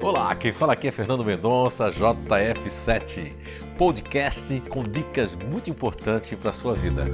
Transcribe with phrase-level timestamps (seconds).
[0.00, 3.34] Olá, quem fala aqui é Fernando Mendonça, JF7,
[3.76, 7.04] podcast com dicas muito importantes para a sua vida.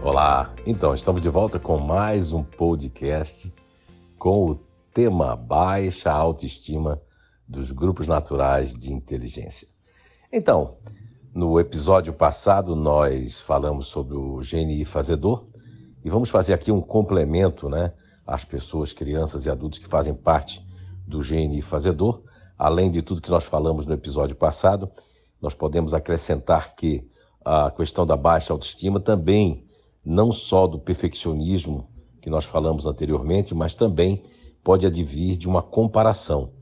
[0.00, 3.52] Olá, então estamos de volta com mais um podcast
[4.16, 4.56] com o
[4.94, 7.02] tema Baixa Autoestima
[7.48, 9.66] dos Grupos Naturais de Inteligência.
[10.32, 10.76] Então,
[11.34, 15.49] no episódio passado nós falamos sobre o GNI Fazedor
[16.04, 17.92] e vamos fazer aqui um complemento né,
[18.26, 20.64] às pessoas, crianças e adultos que fazem parte
[21.06, 22.22] do GNI Fazedor.
[22.58, 24.90] Além de tudo que nós falamos no episódio passado,
[25.40, 27.08] nós podemos acrescentar que
[27.44, 29.66] a questão da baixa autoestima também,
[30.04, 31.88] não só do perfeccionismo
[32.20, 34.22] que nós falamos anteriormente, mas também
[34.62, 36.52] pode advir de uma comparação.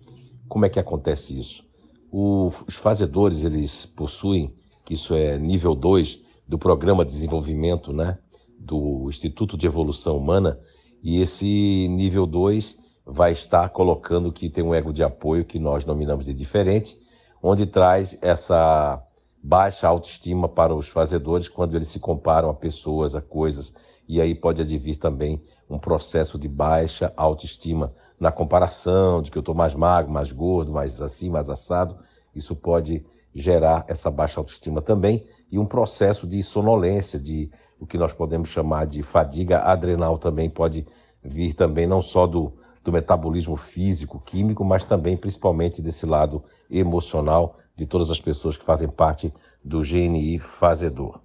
[0.49, 1.67] Como é que acontece isso?
[2.11, 8.19] O, os fazedores, eles possuem, que isso é nível 2 do Programa de Desenvolvimento né,
[8.59, 10.59] do Instituto de Evolução Humana,
[11.03, 15.85] e esse nível 2 vai estar colocando que tem um ego de apoio que nós
[15.85, 16.99] nominamos de diferente,
[17.43, 19.03] onde traz essa
[19.43, 23.73] baixa autoestima para os fazedores quando eles se comparam a pessoas, a coisas,
[24.09, 29.41] e aí pode advir também um processo de baixa autoestima na comparação, de que eu
[29.41, 31.97] estou mais magro, mais gordo, mais assim, mais assado.
[32.35, 37.99] Isso pode gerar essa baixa autoestima também e um processo de sonolência, de o que
[37.99, 40.87] nós podemos chamar de fadiga adrenal também pode
[41.23, 47.57] vir também não só do, do metabolismo físico, químico, mas também principalmente desse lado emocional
[47.77, 49.33] de todas as pessoas que fazem parte
[49.65, 51.21] do GNI fazedor.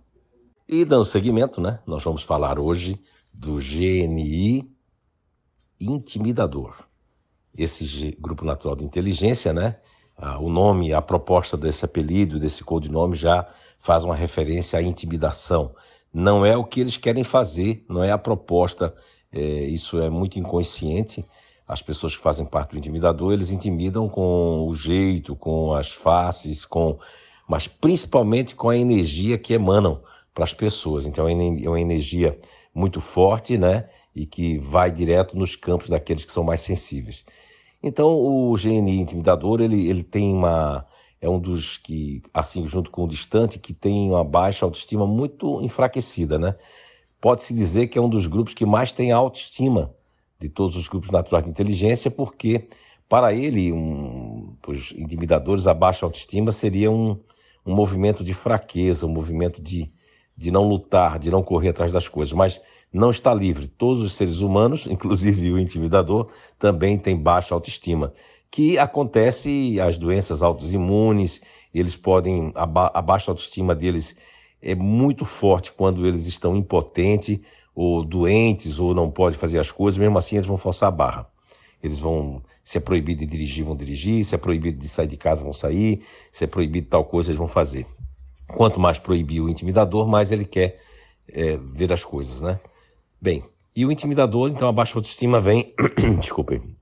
[0.68, 3.02] E dando seguimento, né, nós vamos falar hoje
[3.34, 4.70] do GNI
[5.80, 6.76] intimidador.
[7.58, 9.78] Esse grupo natural de inteligência, né,
[10.18, 13.48] ah, o nome, a proposta desse apelido, desse codinome já
[13.80, 15.76] faz uma referência à intimidação,
[16.14, 18.94] não é o que eles querem fazer, não é a proposta.
[19.32, 21.26] É, isso é muito inconsciente.
[21.68, 26.66] As pessoas que fazem parte do intimidador, eles intimidam com o jeito, com as faces,
[26.66, 27.00] com,
[27.48, 30.02] mas principalmente com a energia que emanam
[30.36, 31.08] para as pessoas.
[31.08, 31.34] Então é
[31.68, 32.38] uma energia
[32.76, 33.90] muito forte, né?
[34.16, 37.26] E que vai direto nos campos daqueles que são mais sensíveis.
[37.84, 40.88] Então o GNI intimidador ele, ele tem uma
[41.24, 45.62] é um dos que, assim, junto com o distante, que tem uma baixa autoestima muito
[45.62, 46.56] enfraquecida, né?
[47.22, 49.96] Pode-se dizer que é um dos grupos que mais tem autoestima
[50.38, 52.68] de todos os grupos naturais de inteligência, porque
[53.08, 57.18] para ele, um, os intimidadores, a baixa autoestima seria um,
[57.66, 59.90] um movimento de fraqueza, um movimento de,
[60.36, 62.60] de não lutar, de não correr atrás das coisas, mas
[62.94, 63.68] não está livre.
[63.68, 68.14] Todos os seres humanos, inclusive o intimidador, também tem baixa autoestima
[68.54, 71.42] que acontece as doenças autoimunes,
[71.74, 74.16] eles podem, a, ba a baixa autoestima deles
[74.62, 77.40] é muito forte quando eles estão impotentes
[77.74, 81.28] ou doentes ou não podem fazer as coisas, mesmo assim eles vão forçar a barra.
[81.82, 85.18] Eles vão, se é proibido de dirigir, vão dirigir, se é proibido de sair de
[85.18, 87.88] casa, vão sair, se é proibido tal coisa, eles vão fazer.
[88.56, 90.80] Quanto mais proibir o intimidador, mais ele quer
[91.28, 92.60] é, ver as coisas, né?
[93.24, 93.42] Bem,
[93.74, 95.74] e o intimidador, então a baixa autoestima vem,
[96.20, 96.76] desculpem,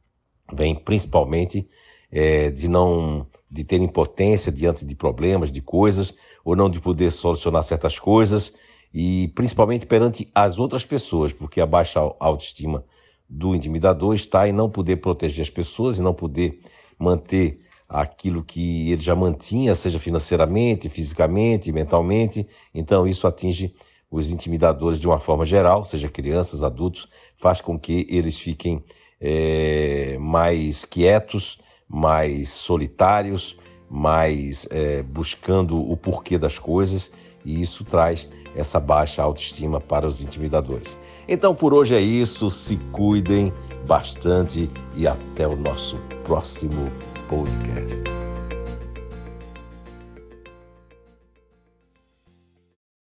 [0.51, 1.69] vem principalmente
[2.11, 7.11] é, de não de ter impotência diante de problemas, de coisas, ou não de poder
[7.11, 8.55] solucionar certas coisas,
[8.91, 12.83] e principalmente perante as outras pessoas, porque a baixa autoestima
[13.29, 16.59] do intimidador está em não poder proteger as pessoas e não poder
[16.97, 22.47] manter aquilo que ele já mantinha, seja financeiramente, fisicamente, mentalmente.
[22.73, 23.75] Então, isso atinge
[24.11, 27.07] os intimidadores de uma forma geral, seja crianças, adultos,
[27.37, 28.83] faz com que eles fiquem
[29.19, 33.57] é, mais quietos, mais solitários,
[33.89, 37.09] mais é, buscando o porquê das coisas,
[37.45, 40.97] e isso traz essa baixa autoestima para os intimidadores.
[41.27, 43.53] Então por hoje é isso, se cuidem
[43.87, 46.91] bastante e até o nosso próximo
[47.29, 48.30] podcast.